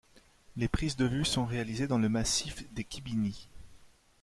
[0.57, 3.47] Les prises de vue sont réalisées dans le Massif des Khibiny.